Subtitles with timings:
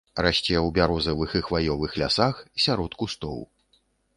[0.25, 2.35] Расце ў бярозавых і хваёвых лясах,
[2.67, 3.37] сярод кустоў.